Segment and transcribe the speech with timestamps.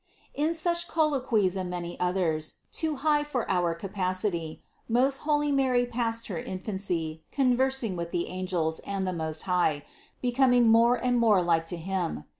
[0.33, 0.47] 383.
[0.49, 6.25] In such colloquies and many others, too high for our capacity, most holy Mary passed
[6.25, 9.83] her infancy, conversing with the angels and the Most High,
[10.23, 12.23] becom ing more and more like to Him.